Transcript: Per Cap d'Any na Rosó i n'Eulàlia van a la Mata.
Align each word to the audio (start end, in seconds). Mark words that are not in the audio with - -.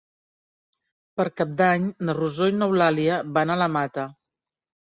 Per 1.19 1.25
Cap 1.41 1.51
d'Any 1.59 1.85
na 2.09 2.17
Rosó 2.21 2.49
i 2.53 2.57
n'Eulàlia 2.57 3.21
van 3.37 3.55
a 3.55 3.59
la 3.65 3.69
Mata. 3.79 4.09